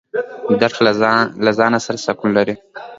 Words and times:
دښته 0.61 0.81
له 1.45 1.51
ځانه 1.59 1.79
سره 1.85 1.97
سکون 2.05 2.29
لري. 2.37 2.55